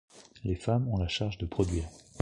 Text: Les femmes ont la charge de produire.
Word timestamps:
Les 0.43 0.55
femmes 0.55 0.87
ont 0.87 0.97
la 0.97 1.07
charge 1.07 1.37
de 1.37 1.45
produire. 1.45 1.87